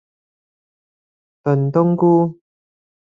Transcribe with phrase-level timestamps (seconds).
[1.43, 2.39] 燉冬菇